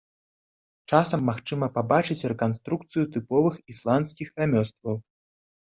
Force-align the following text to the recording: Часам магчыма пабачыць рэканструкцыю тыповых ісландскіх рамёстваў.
Часам 0.91 1.21
магчыма 1.29 1.69
пабачыць 1.77 2.27
рэканструкцыю 2.33 3.05
тыповых 3.19 3.61
ісландскіх 3.77 4.27
рамёстваў. 4.43 5.03